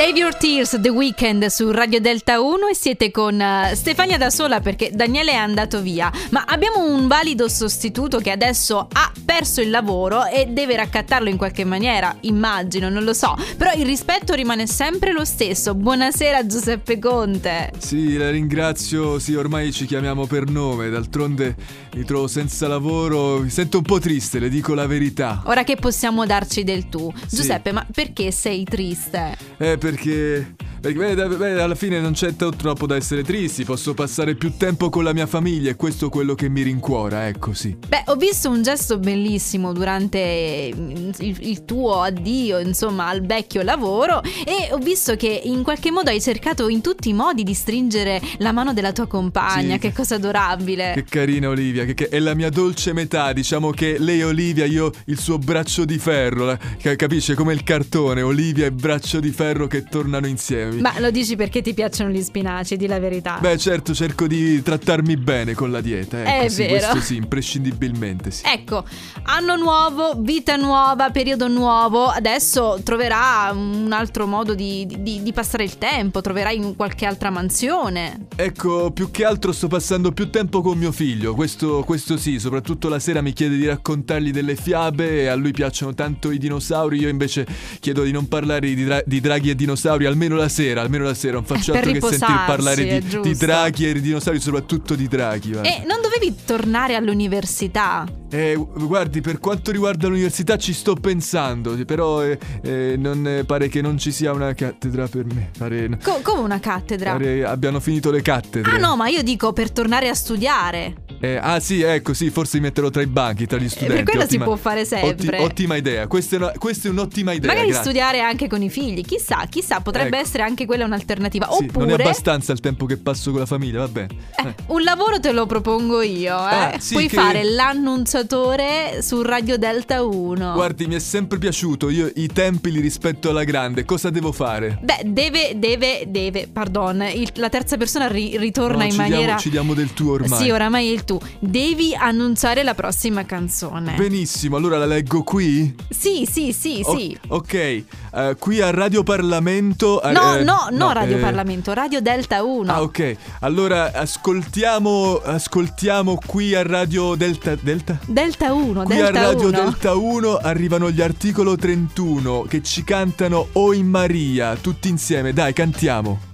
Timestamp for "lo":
13.04-13.12, 15.12-15.26, 60.98-61.10, 125.32-125.44